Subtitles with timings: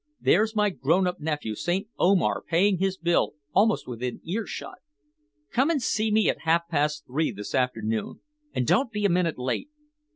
[0.19, 1.87] There's my grown up nephew, St.
[1.99, 4.79] Omar, paying his bill almost within earshot.
[5.51, 8.19] Come and see me at half past three this afternoon,
[8.51, 9.69] and don't be a minute late.